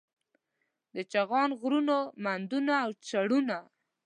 [0.95, 3.57] د چغان غرونه، مندونه او چړونه